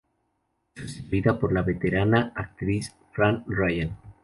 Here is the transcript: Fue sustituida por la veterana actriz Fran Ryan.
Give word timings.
Fue 0.73 0.87
sustituida 0.87 1.37
por 1.37 1.53
la 1.53 1.61
veterana 1.61 2.33
actriz 2.35 2.91
Fran 3.13 3.43
Ryan. 3.45 3.95